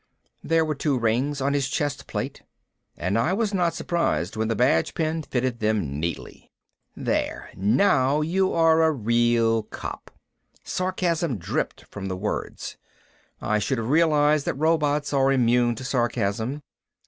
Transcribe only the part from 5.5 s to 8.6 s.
them neatly. "There, now you